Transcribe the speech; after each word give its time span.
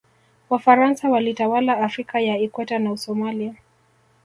wafaransa 0.49 1.09
walitawala 1.09 1.77
afrika 1.77 2.19
ya 2.19 2.37
ikweta 2.37 2.79
na 2.79 2.91
usomali 2.91 3.53